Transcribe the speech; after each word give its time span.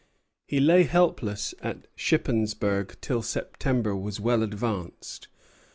He 0.47 0.59
lay 0.59 0.81
helpless 0.81 1.53
at 1.61 1.85
Shippensburg 1.95 2.99
till 3.01 3.21
September 3.21 3.95
was 3.95 4.19
well 4.19 4.41
advanced. 4.41 5.27